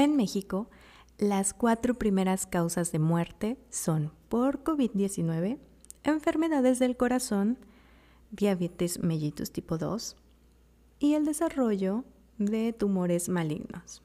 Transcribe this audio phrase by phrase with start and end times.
[0.00, 0.70] En México,
[1.18, 5.58] las cuatro primeras causas de muerte son por COVID-19,
[6.04, 7.58] enfermedades del corazón,
[8.30, 10.16] diabetes mellitus tipo 2
[11.00, 12.06] y el desarrollo
[12.38, 14.02] de tumores malignos.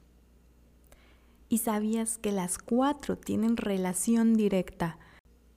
[1.48, 4.98] ¿Y sabías que las cuatro tienen relación directa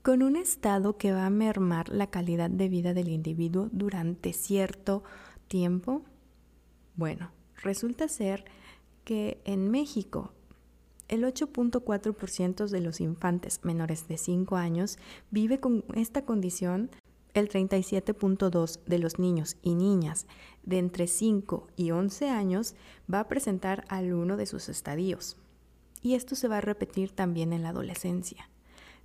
[0.04, 5.04] con un estado que va a mermar la calidad de vida del individuo durante cierto
[5.50, 6.06] tiempo?
[6.96, 7.30] Bueno,
[7.62, 8.46] resulta ser
[9.10, 10.34] que en México
[11.08, 15.00] el 8.4% de los infantes menores de 5 años
[15.32, 16.92] vive con esta condición,
[17.34, 20.28] el 37.2% de los niños y niñas
[20.62, 22.76] de entre 5 y 11 años
[23.12, 25.38] va a presentar alguno de sus estadios.
[26.04, 28.48] Y esto se va a repetir también en la adolescencia.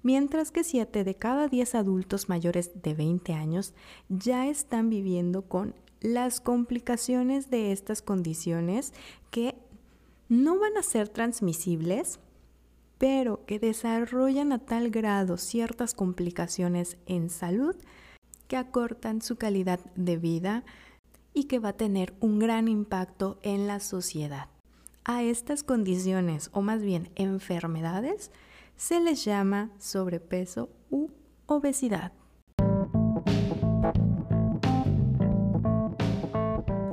[0.02, 3.73] Mientras que 7 de cada 10 adultos mayores de 20 años
[4.10, 8.93] ya están viviendo con las complicaciones de estas condiciones
[9.30, 9.63] que
[10.43, 12.19] no van a ser transmisibles,
[12.98, 17.77] pero que desarrollan a tal grado ciertas complicaciones en salud
[18.49, 20.65] que acortan su calidad de vida
[21.32, 24.49] y que va a tener un gran impacto en la sociedad.
[25.05, 28.30] A estas condiciones, o más bien enfermedades,
[28.77, 31.09] se les llama sobrepeso u
[31.46, 32.12] obesidad.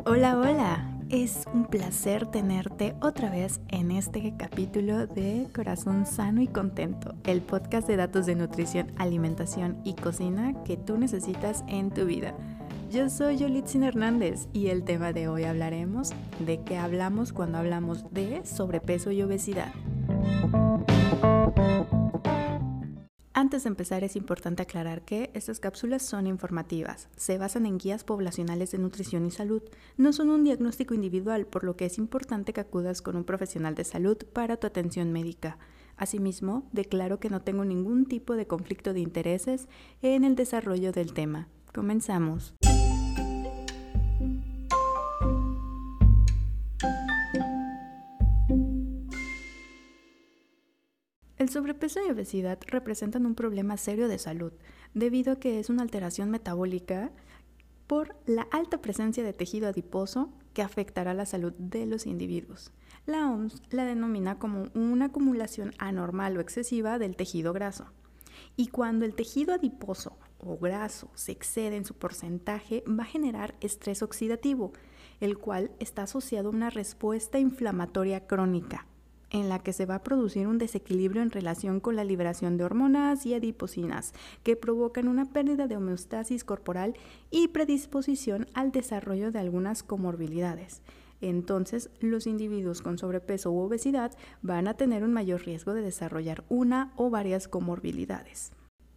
[0.05, 0.80] Hola, hola.
[1.11, 7.41] Es un placer tenerte otra vez en este capítulo de Corazón Sano y Contento, el
[7.41, 12.33] podcast de datos de nutrición, alimentación y cocina que tú necesitas en tu vida.
[12.89, 18.05] Yo soy Yolitzin Hernández y el tema de hoy hablaremos de qué hablamos cuando hablamos
[18.13, 19.73] de sobrepeso y obesidad.
[23.51, 28.05] Antes de empezar es importante aclarar que estas cápsulas son informativas, se basan en guías
[28.05, 29.61] poblacionales de nutrición y salud,
[29.97, 33.75] no son un diagnóstico individual, por lo que es importante que acudas con un profesional
[33.75, 35.57] de salud para tu atención médica.
[35.97, 39.67] Asimismo, declaro que no tengo ningún tipo de conflicto de intereses
[40.01, 41.49] en el desarrollo del tema.
[41.73, 42.55] Comenzamos.
[51.51, 54.53] Sobrepeso y obesidad representan un problema serio de salud,
[54.93, 57.11] debido a que es una alteración metabólica
[57.87, 62.71] por la alta presencia de tejido adiposo que afectará la salud de los individuos.
[63.05, 67.85] La OMS la denomina como una acumulación anormal o excesiva del tejido graso.
[68.55, 73.55] Y cuando el tejido adiposo o graso se excede en su porcentaje, va a generar
[73.61, 74.71] estrés oxidativo,
[75.19, 78.87] el cual está asociado a una respuesta inflamatoria crónica
[79.31, 82.65] en la que se va a producir un desequilibrio en relación con la liberación de
[82.65, 86.95] hormonas y adipocinas, que provocan una pérdida de homeostasis corporal
[87.31, 90.81] y predisposición al desarrollo de algunas comorbilidades.
[91.21, 96.43] Entonces, los individuos con sobrepeso u obesidad van a tener un mayor riesgo de desarrollar
[96.49, 98.51] una o varias comorbilidades.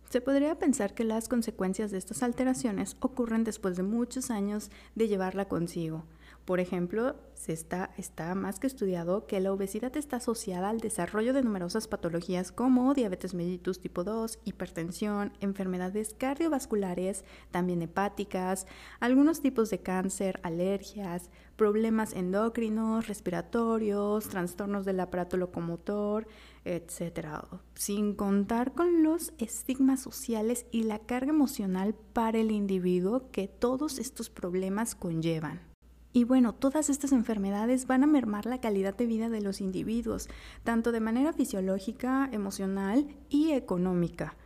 [0.09, 5.09] Se podría pensar que las consecuencias de estas alteraciones ocurren después de muchos años de
[5.09, 6.05] llevarla consigo,
[6.45, 11.33] por ejemplo, se está, está más que estudiado que la obesidad está asociada al desarrollo
[11.33, 18.67] de numerosas patologías como diabetes mellitus tipo 2, hipertensión, enfermedades cardiovasculares, también hepáticas,
[19.01, 26.27] algunos tipos de cáncer, alergias, problemas endocrinos, respiratorios, trastornos del aparato locomotor,
[26.67, 27.43] etc.
[27.75, 33.99] Sin contar con los estigmas sociales y la carga emocional para el individuo que todos
[33.99, 35.74] estos problemas conllevan.
[36.17, 40.29] Y bueno, todas estas enfermedades van a mermar la calidad de vida de los individuos,
[40.63, 44.37] tanto de manera fisiológica, emocional y económica.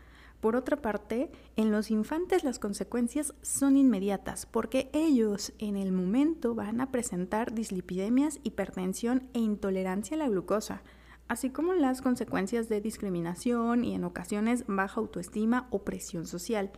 [0.41, 6.55] Por otra parte, en los infantes las consecuencias son inmediatas porque ellos en el momento
[6.55, 10.83] van a presentar dislipidemias, hipertensión e intolerancia a la glucosa,
[11.29, 16.71] así como las consecuencias de discriminación y en ocasiones baja autoestima o presión social.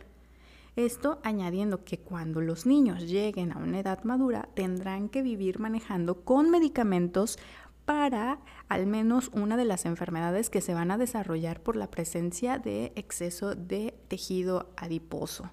[0.75, 6.23] Esto añadiendo que cuando los niños lleguen a una edad madura tendrán que vivir manejando
[6.23, 7.37] con medicamentos
[7.83, 8.39] para
[8.69, 12.93] al menos una de las enfermedades que se van a desarrollar por la presencia de
[12.95, 15.51] exceso de tejido adiposo.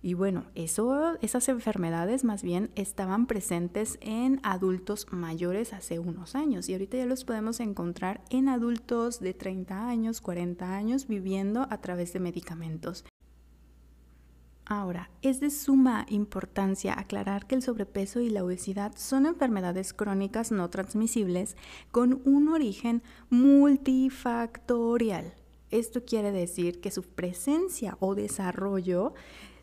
[0.00, 6.74] Y bueno, esas enfermedades más bien estaban presentes en adultos mayores hace unos años y
[6.74, 12.12] ahorita ya los podemos encontrar en adultos de 30 años, 40 años viviendo a través
[12.12, 13.06] de medicamentos.
[14.66, 20.52] Ahora, es de suma importancia aclarar que el sobrepeso y la obesidad son enfermedades crónicas
[20.52, 21.54] no transmisibles
[21.90, 25.34] con un origen multifactorial.
[25.70, 29.12] Esto quiere decir que su presencia o desarrollo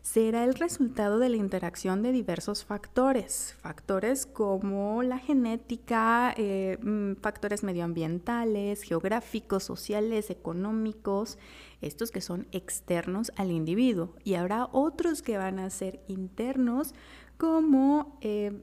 [0.02, 7.14] será el resultado de la interacción de diversos factores, factores como la genética, eh, mm,
[7.22, 11.38] factores medioambientales, geográficos, sociales, económicos,
[11.82, 16.94] estos que son externos al individuo, y habrá otros que van a ser internos
[17.36, 18.62] como eh,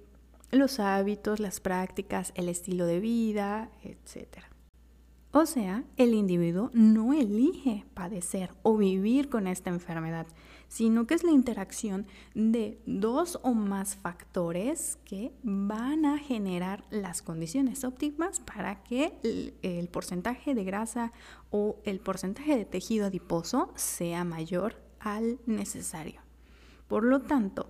[0.51, 4.43] los hábitos, las prácticas, el estilo de vida, etc.
[5.31, 10.25] O sea, el individuo no elige padecer o vivir con esta enfermedad,
[10.69, 12.05] sino que es la interacción
[12.35, 19.89] de dos o más factores que van a generar las condiciones óptimas para que el,
[19.89, 21.11] porcentaje de grasa
[21.49, 26.21] o el porcentaje de tejido adiposo sea mayor al necesario.
[26.87, 27.69] Por lo tanto,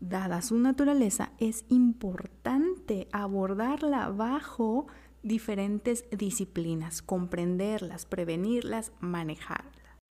[0.00, 4.86] dada su naturaleza, es importante abordarla bajo
[5.22, 9.69] diferentes disciplinas, comprenderlas, prevenirlas, manejarlas.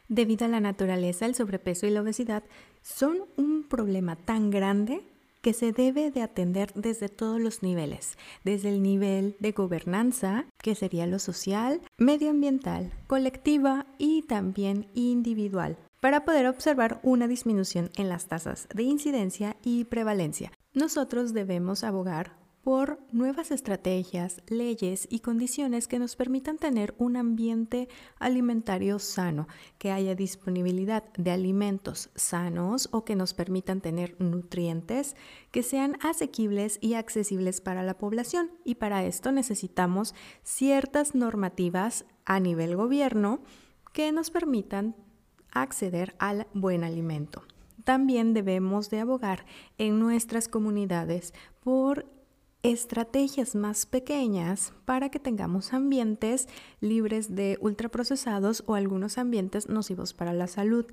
[0.09, 2.43] Debido a la naturaleza, el sobrepeso y la obesidad
[2.81, 5.03] son un problema tan grande
[5.41, 10.73] que se debe de atender desde todos los niveles, desde el nivel de gobernanza, que
[10.73, 18.27] sería lo social, medioambiental, colectiva y también individual, para poder observar una disminución en las
[18.27, 20.51] tasas de incidencia y prevalencia.
[20.73, 27.87] Nosotros debemos abogar por nuevas estrategias, leyes y condiciones que nos permitan tener un ambiente
[28.19, 29.47] alimentario sano,
[29.77, 35.15] que haya disponibilidad de alimentos sanos o que nos permitan tener nutrientes
[35.51, 38.51] que sean asequibles y accesibles para la población.
[38.65, 40.13] Y para esto necesitamos
[40.43, 43.41] ciertas normativas a nivel gobierno
[43.93, 44.95] que nos permitan
[45.51, 47.43] acceder al buen alimento.
[47.83, 49.45] También debemos de abogar
[49.77, 52.18] en nuestras comunidades por
[52.63, 56.47] estrategias más pequeñas para que tengamos ambientes
[56.81, 60.85] libres de ultraprocesados o algunos ambientes nocivos para la salud.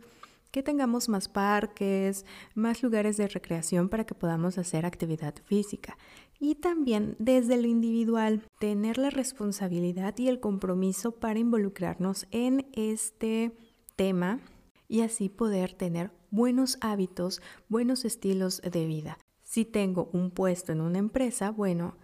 [0.53, 2.25] Que tengamos más parques,
[2.55, 5.99] más lugares de recreación para que podamos hacer actividad física.
[6.39, 13.57] Y también desde lo individual, tener la responsabilidad y el compromiso para involucrarnos en este
[13.97, 14.41] tema
[14.89, 19.19] y así poder tener buenos hábitos, buenos estilos de vida.
[19.57, 21.97] Si tengo un puesto en una empresa, bueno,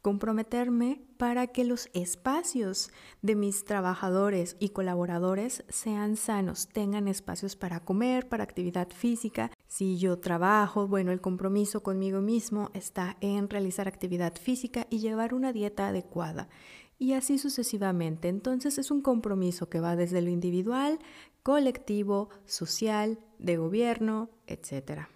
[0.00, 7.80] comprometerme para que los espacios de mis trabajadores y colaboradores sean sanos, tengan espacios para
[7.80, 9.50] comer, para actividad física.
[9.66, 15.34] Si yo trabajo, bueno, el compromiso conmigo mismo está en realizar actividad física y llevar
[15.34, 16.48] una dieta adecuada.
[16.96, 18.28] Y así sucesivamente.
[18.28, 21.00] Entonces es un compromiso que va desde lo individual,
[21.42, 25.08] colectivo, social, de gobierno, etcétera.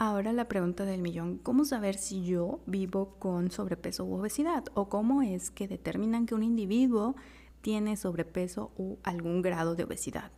[0.00, 4.62] Ahora la pregunta del millón, ¿cómo saber si yo vivo con sobrepeso u obesidad?
[4.74, 7.16] ¿O cómo es que determinan que un individuo
[7.62, 10.30] tiene sobrepeso u algún grado de obesidad?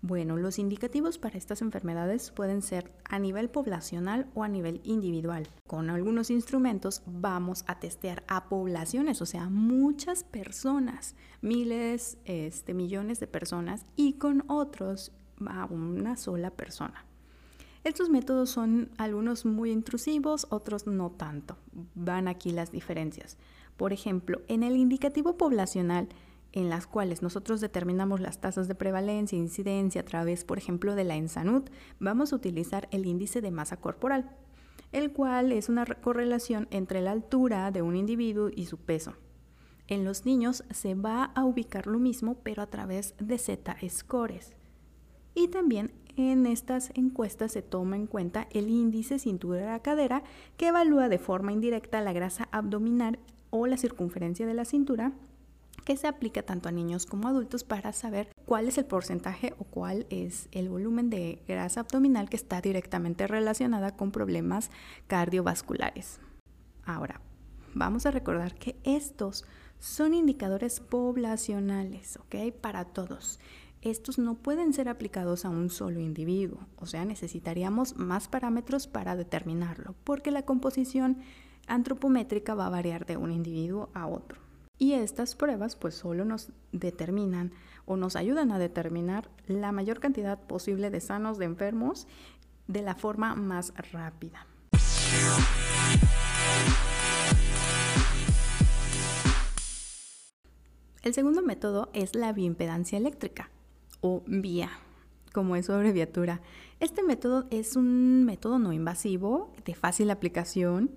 [0.00, 5.48] Bueno, los indicativos para estas enfermedades pueden ser a nivel poblacional o a nivel individual.
[5.66, 13.18] Con algunos instrumentos vamos a testear a poblaciones, o sea, muchas personas, miles, este, millones
[13.18, 15.10] de personas, y con otros
[15.44, 17.06] a una sola persona.
[17.84, 21.58] Estos métodos son algunos muy intrusivos, otros no tanto.
[21.94, 23.36] Van aquí las diferencias.
[23.76, 26.08] Por ejemplo, en el indicativo poblacional,
[26.52, 30.94] en las cuales nosotros determinamos las tasas de prevalencia e incidencia a través, por ejemplo,
[30.94, 31.64] de la ENSANUD,
[32.00, 34.30] vamos a utilizar el índice de masa corporal,
[34.92, 39.12] el cual es una correlación entre la altura de un individuo y su peso.
[39.88, 44.54] En los niños se va a ubicar lo mismo, pero a través de Z-scores.
[45.34, 50.22] Y también en estas encuestas se toma en cuenta el índice cintura-cadera
[50.56, 53.18] que evalúa de forma indirecta la grasa abdominal
[53.50, 55.12] o la circunferencia de la cintura
[55.84, 59.54] que se aplica tanto a niños como a adultos para saber cuál es el porcentaje
[59.58, 64.70] o cuál es el volumen de grasa abdominal que está directamente relacionada con problemas
[65.06, 66.20] cardiovasculares.
[66.84, 67.20] Ahora,
[67.74, 69.44] vamos a recordar que estos
[69.78, 72.54] son indicadores poblacionales, ¿ok?
[72.60, 73.38] Para todos
[73.84, 79.14] estos no pueden ser aplicados a un solo individuo, o sea, necesitaríamos más parámetros para
[79.14, 81.18] determinarlo, porque la composición
[81.66, 84.40] antropométrica va a variar de un individuo a otro.
[84.78, 87.52] Y estas pruebas pues solo nos determinan
[87.84, 92.08] o nos ayudan a determinar la mayor cantidad posible de sanos de enfermos
[92.66, 94.46] de la forma más rápida.
[101.02, 103.50] El segundo método es la bioimpedancia eléctrica
[104.04, 104.70] o VIA,
[105.32, 106.42] como es su abreviatura.
[106.78, 110.90] Este método es un método no invasivo, de fácil aplicación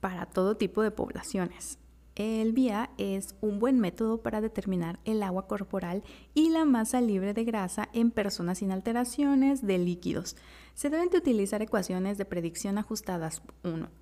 [0.00, 1.78] para todo tipo de poblaciones.
[2.16, 6.02] El BIA es un buen método para determinar el agua corporal
[6.34, 10.36] y la masa libre de grasa en personas sin alteraciones de líquidos.
[10.74, 13.42] Se deben de utilizar ecuaciones de predicción ajustadas,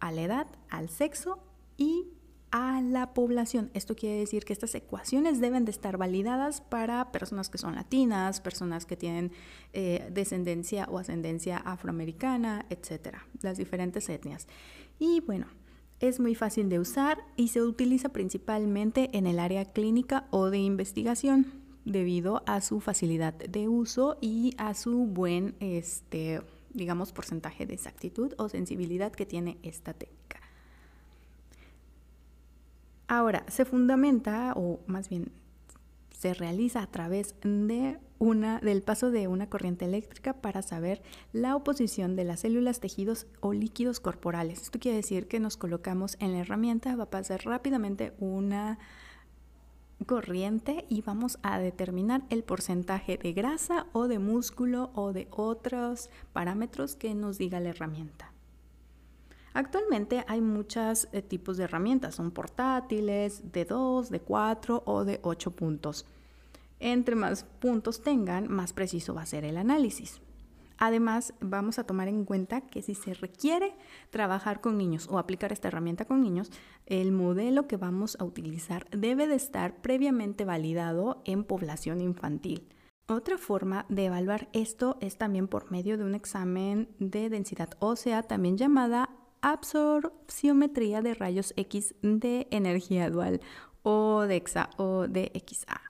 [0.01, 1.39] a la edad, al sexo
[1.77, 2.07] y
[2.51, 3.71] a la población.
[3.75, 8.41] Esto quiere decir que estas ecuaciones deben de estar validadas para personas que son latinas,
[8.41, 9.33] personas que tienen
[9.73, 14.47] eh, descendencia o ascendencia afroamericana, etcétera, las diferentes etnias.
[14.99, 15.47] Y bueno,
[16.01, 20.59] es muy fácil de usar y se utiliza principalmente en el área clínica o de
[20.59, 21.53] investigación
[21.85, 26.41] debido a su facilidad de uso y a su buen, este,
[26.73, 30.38] digamos, porcentaje de exactitud o sensibilidad que tiene esta técnica.
[33.09, 35.33] Ahora, se fundamenta, o más bien
[36.11, 41.01] se realiza a través de una, del paso de una corriente eléctrica para saber
[41.33, 44.63] la oposición de las células, tejidos o líquidos corporales.
[44.63, 48.79] Esto quiere decir que nos colocamos en la herramienta, va a pasar rápidamente una
[50.07, 56.11] corriente y vamos a determinar el porcentaje de grasa o de músculo o de otros
[56.33, 58.28] parámetros que nos diga la herramienta.
[59.59, 65.19] Actualmente hay muchos eh, tipos de herramientas, son portátiles, de 2, de 4 o de
[65.25, 66.07] 8 puntos.
[66.79, 70.21] Entre más puntos tengan, más preciso va a ser el análisis.
[70.77, 73.75] Además, vamos a tomar en cuenta que si se requiere
[74.11, 76.53] trabajar con niños o aplicar esta herramienta con niños,
[76.87, 82.69] el modelo que vamos a utilizar debe de estar previamente validado en población infantil.
[83.09, 88.23] Otra forma de evaluar esto es también por medio de un examen de densidad ósea,
[88.23, 93.41] también llamada absorciometría de rayos X de energía dual
[93.83, 94.43] o de
[94.77, 95.81] o XA.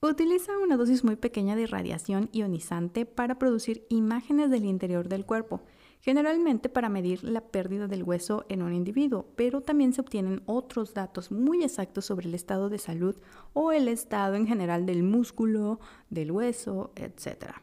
[0.00, 5.62] Utiliza una dosis muy pequeña de radiación ionizante para producir imágenes del interior del cuerpo,
[6.00, 10.92] generalmente para medir la pérdida del hueso en un individuo, pero también se obtienen otros
[10.92, 13.14] datos muy exactos sobre el estado de salud
[13.52, 15.78] o el estado en general del músculo,
[16.10, 17.54] del hueso, etc.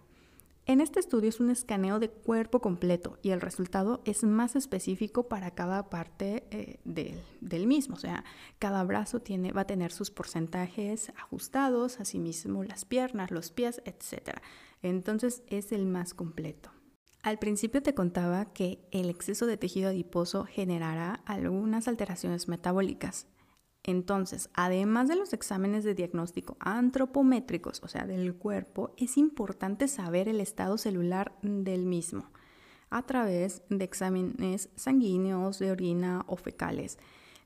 [0.69, 5.27] En este estudio es un escaneo de cuerpo completo y el resultado es más específico
[5.27, 7.95] para cada parte eh, del, mismo.
[7.95, 8.23] O sea,
[8.59, 14.41] cada brazo tiene, va a tener sus porcentajes ajustados, asimismo las piernas, los pies, etc.
[14.83, 16.69] Entonces es el más completo.
[17.23, 23.25] Al principio te contaba que el exceso de tejido adiposo generará algunas alteraciones metabólicas.
[23.89, 30.27] Entonces, además de los exámenes de diagnóstico antropométricos, o sea, del cuerpo, es importante saber
[30.27, 32.29] el estado celular del mismo
[32.91, 36.99] a través de exámenes sanguíneos, de orina o fecales,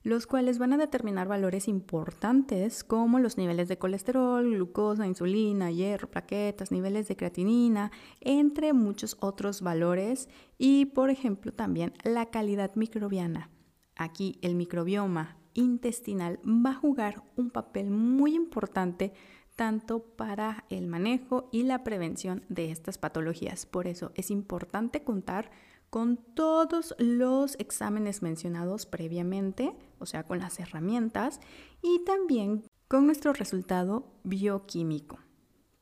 [0.03, 6.12] los cuales van a determinar valores importantes como los niveles de colesterol, glucosa, insulina, hierro,
[6.12, 13.50] plaquetas, niveles de creatinina, entre muchos otros valores y, por ejemplo, también la calidad microbiana.
[13.95, 19.13] Aquí el microbioma intestinal va a jugar un papel muy importante
[19.55, 23.65] tanto para el manejo y la prevención de estas patologías.
[23.65, 25.51] Por eso es importante contar
[25.89, 31.39] con todos los exámenes mencionados previamente, o sea, con las herramientas
[31.83, 35.19] y también con nuestro resultado bioquímico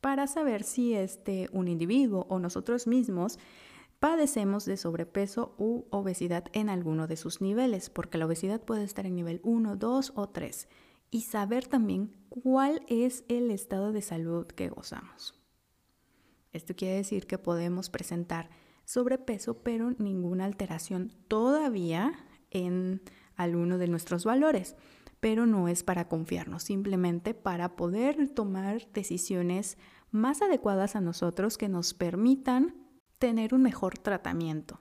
[0.02, 3.40] para saber si este un individuo o nosotros mismos
[4.02, 9.06] padecemos de sobrepeso u obesidad en alguno de sus niveles, porque la obesidad puede estar
[9.06, 10.68] en nivel 1, 2 o 3,
[11.12, 15.40] y saber también cuál es el estado de salud que gozamos.
[16.52, 18.50] Esto quiere decir que podemos presentar
[18.86, 23.04] sobrepeso, pero ninguna alteración todavía en
[23.36, 24.76] alguno de nuestros valores.
[25.20, 29.78] Pero no es para confiarnos, simplemente para poder tomar decisiones
[30.10, 32.81] más adecuadas a nosotros que nos permitan
[33.22, 34.80] tener un mejor tratamiento.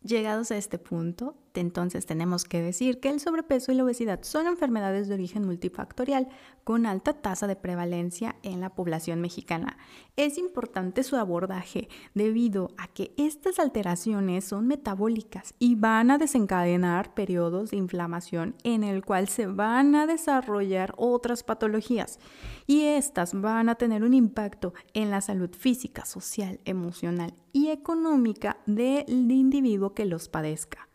[0.00, 4.46] Llegados a este punto, entonces tenemos que decir que el sobrepeso y la obesidad son
[4.46, 6.28] enfermedades de origen multifactorial
[6.64, 9.76] con alta tasa de prevalencia en la población mexicana.
[10.16, 17.14] Es importante su abordaje debido a que estas alteraciones son metabólicas y van a desencadenar
[17.14, 22.18] periodos de inflamación en el cual se van a desarrollar otras patologías
[22.66, 28.58] y estas van a tener un impacto en la salud física, social, emocional y económica
[28.66, 30.88] del individuo que los padezca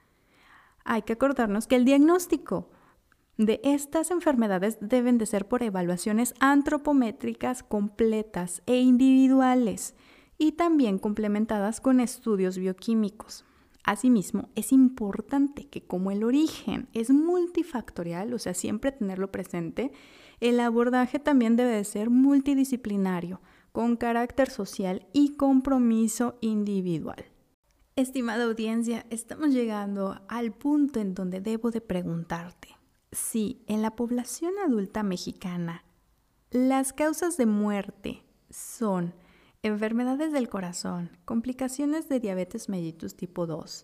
[0.87, 2.69] hay que acordarnos que el diagnóstico
[3.37, 9.93] de estas enfermedades deben de ser por evaluaciones antropométricas completas e individuales
[10.39, 13.45] y también complementadas con estudios bioquímicos.
[13.83, 19.91] Asimismo, es importante que como el origen es multifactorial, o sea, siempre tenerlo presente,
[20.39, 23.39] el abordaje también debe de ser multidisciplinario,
[23.71, 27.25] con carácter social y compromiso individual.
[27.97, 32.77] Estimada audiencia, estamos llegando al punto en donde debo de preguntarte
[33.11, 35.83] si en la población adulta mexicana
[36.51, 39.15] las causas de muerte son
[39.63, 43.83] enfermedades del corazón, complicaciones de diabetes mellitus tipo 2,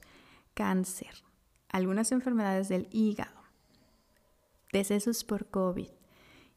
[0.53, 1.23] cáncer,
[1.69, 3.41] algunas enfermedades del hígado,
[4.71, 5.89] decesos por COVID.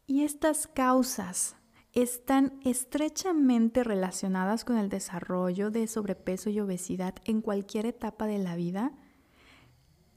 [0.07, 1.57] Y estas causas
[1.97, 8.55] están estrechamente relacionadas con el desarrollo de sobrepeso y obesidad en cualquier etapa de la
[8.55, 8.93] vida.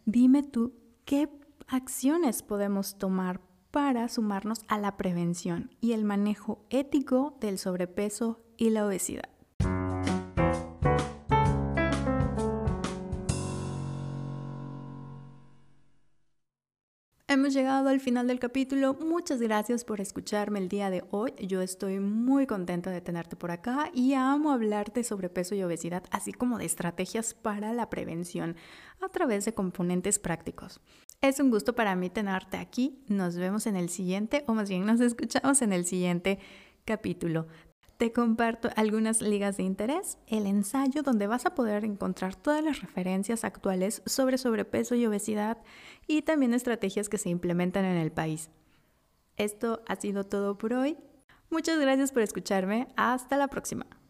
[0.04, 0.74] Dime tú,
[1.06, 1.30] ¿qué
[1.68, 3.40] acciones podemos tomar
[3.72, 9.30] para sumarnos a la prevención y el manejo ético del sobrepeso y la obesidad?
[17.40, 18.96] Hemos llegado al final del capítulo.
[18.96, 21.34] Muchas gracias por escucharme el día de hoy.
[21.40, 26.04] Yo estoy muy contenta de tenerte por acá y amo hablarte sobre peso y obesidad,
[26.12, 28.58] así como de estrategias para la prevención
[29.00, 30.82] a través de componentes prácticos.
[31.22, 33.06] Es un gusto para mí tenerte aquí.
[33.08, 36.40] Nos vemos en el siguiente, o más bien nos escuchamos en el siguiente
[36.84, 37.48] capítulo.
[38.00, 42.80] Te comparto algunas ligas de interés, el ensayo donde vas a poder encontrar todas las
[42.80, 45.58] referencias actuales sobre sobrepeso y obesidad
[46.08, 48.52] y también estrategias que se implementan en el país.
[49.36, 50.96] Esto ha sido todo por hoy.
[51.50, 52.88] Muchas gracias por escucharme.
[52.96, 53.86] Hasta la próxima.